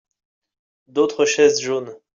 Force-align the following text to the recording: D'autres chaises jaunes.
D'autres 0.87 1.25
chaises 1.25 1.61
jaunes. 1.61 1.95